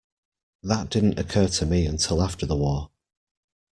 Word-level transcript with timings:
That 0.63 0.89
didn't 0.89 1.19
occur 1.19 1.47
to 1.49 1.65
me 1.67 1.85
until 1.85 2.23
after 2.23 2.47
the 2.47 2.55
war. 2.55 2.89